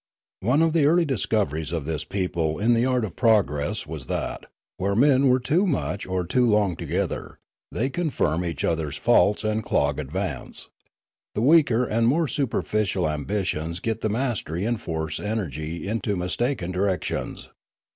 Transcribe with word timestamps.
One 0.39 0.63
of 0.63 0.73
the 0.73 0.87
early 0.87 1.05
discoveries 1.05 1.71
of 1.71 1.85
this 1.85 2.03
people 2.03 2.57
in 2.57 2.73
the 2.73 2.87
art 2.87 3.05
of 3.05 3.15
progress 3.15 3.85
was 3.85 4.07
tbat, 4.07 4.45
where 4.77 4.95
men 4.95 5.31
are 5.31 5.37
too 5.37 5.67
much 5.67 6.07
or 6.07 6.25
too 6.25 6.47
long 6.47 6.75
together, 6.75 7.37
they 7.71 7.91
confirm 7.91 8.43
each 8.43 8.63
other's 8.63 8.97
faults 8.97 9.43
and 9.43 9.61
clog 9.61 9.99
advance; 9.99 10.69
the 11.35 11.41
weaker 11.41 11.85
and 11.85 12.07
more 12.07 12.27
superficial 12.27 13.07
ambitions 13.07 13.79
get 13.79 14.01
the 14.01 14.09
mastery 14.09 14.65
and 14.65 14.81
force 14.81 15.19
energy 15.19 15.87
into 15.87 16.15
mistaken 16.15 16.71
directions. 16.71 17.49